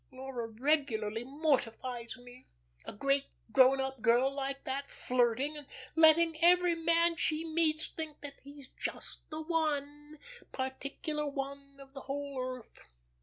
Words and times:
Laura 0.11 0.47
regularly 0.47 1.23
mortifies 1.23 2.17
me; 2.17 2.47
a 2.85 2.91
great, 2.91 3.25
grown 3.51 3.79
up 3.79 4.01
girl 4.01 4.33
like 4.33 4.63
that, 4.63 4.89
flirting, 4.89 5.55
and 5.55 5.67
letting 5.95 6.43
every 6.43 6.73
man 6.73 7.15
she 7.15 7.45
meets 7.45 7.85
think 7.85 8.19
that 8.21 8.39
he's 8.41 8.69
just 8.69 9.29
the 9.29 9.43
one 9.43 10.17
particular 10.51 11.27
one 11.27 11.77
of 11.79 11.93
the 11.93 12.01
whole 12.01 12.43
earth. 12.43 12.89